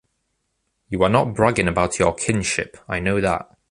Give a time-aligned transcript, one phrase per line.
[0.89, 3.55] You are not bragging about your kinship, I know that...